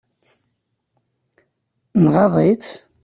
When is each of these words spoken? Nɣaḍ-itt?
Nɣaḍ-itt? 2.03 2.73